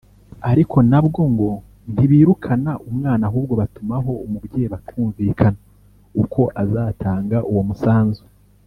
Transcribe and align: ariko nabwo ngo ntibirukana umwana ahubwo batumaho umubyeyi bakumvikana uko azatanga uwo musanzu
ariko 0.51 0.77
nabwo 0.91 1.21
ngo 1.33 1.49
ntibirukana 1.93 2.71
umwana 2.89 3.23
ahubwo 3.29 3.53
batumaho 3.61 4.11
umubyeyi 4.25 4.67
bakumvikana 4.73 5.59
uko 6.21 6.41
azatanga 6.63 7.37
uwo 7.51 7.63
musanzu 7.69 8.23